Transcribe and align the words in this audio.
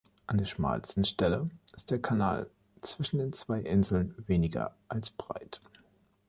An 0.25 0.39
der 0.39 0.45
schmalsten 0.45 1.05
Stelle, 1.05 1.51
ist 1.75 1.91
der 1.91 2.01
Kanal 2.01 2.49
zwischen 2.81 3.19
den 3.19 3.33
zwei 3.33 3.59
Inseln 3.61 4.15
weniger 4.25 4.75
als 4.87 5.11
breit. 5.11 5.61